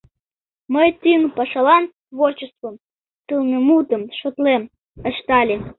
—Мый 0.73 0.89
тӱҥ 1.01 1.21
пашалан 1.37 1.83
творчествым, 2.09 2.75
сылнымутым, 3.27 4.03
шотлем,— 4.19 4.63
ыштале. 5.09 5.55